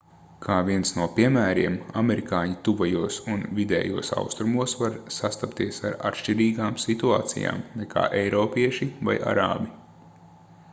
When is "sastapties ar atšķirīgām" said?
5.19-6.81